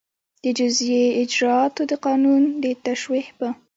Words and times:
د 0.43 0.45
جزایي 0.59 1.05
اجراآتو 1.23 1.81
د 1.91 1.93
قانون 2.05 2.43
د 2.63 2.65
توشېح 2.85 3.27
په 3.37 3.47